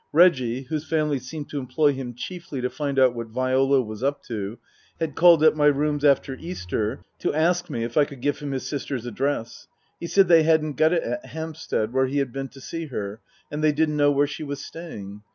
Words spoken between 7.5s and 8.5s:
me if I could give him